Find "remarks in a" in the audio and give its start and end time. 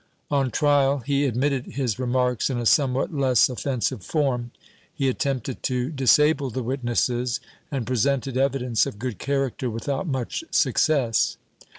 1.99-2.65